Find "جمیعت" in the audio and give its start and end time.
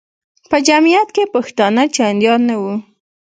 0.67-1.09